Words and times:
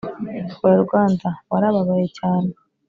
hora 0.57 0.77
rwanda 0.85 1.27
warababaye 1.51 2.07
cyane 2.17 2.51